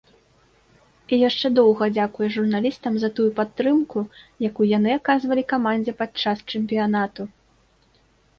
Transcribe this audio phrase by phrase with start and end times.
[1.09, 3.99] І яшчэ доўга дзякуе журналістам за тую падтрымку,
[4.51, 7.23] якую яны аказвалі камандзе падчас чэмпіянату.